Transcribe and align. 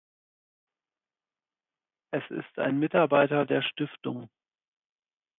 Es 2.09 2.23
ist 2.31 2.57
ein 2.57 2.79
Mitarbeiter 2.79 3.45
der 3.45 3.61
Stiftung. 3.61 4.31